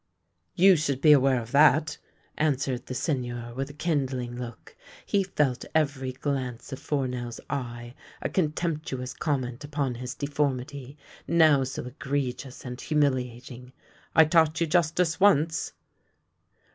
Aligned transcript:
You 0.55 0.75
should 0.77 0.99
be 0.99 1.11
aware 1.11 1.39
of 1.39 1.51
that," 1.51 1.99
answered 2.35 2.87
the 2.87 2.95
Sei 2.95 3.13
gneur 3.17 3.53
with 3.55 3.69
a 3.69 3.73
kindling 3.73 4.35
look. 4.35 4.75
He 5.05 5.23
felt 5.23 5.63
every 5.75 6.11
glance 6.11 6.73
of 6.73 6.79
Fournel's 6.79 7.39
eye 7.51 7.93
a 8.19 8.27
contemptuous 8.27 9.13
comment 9.13 9.63
upon 9.63 9.93
his 9.93 10.15
de 10.15 10.25
formity, 10.25 10.95
now 11.27 11.63
so 11.63 11.85
egregious 11.85 12.65
and 12.65 12.81
humiliating." 12.81 13.73
I 14.15 14.25
taught 14.25 14.59
you 14.59 14.65
justice 14.65 15.19
once." 15.19 15.71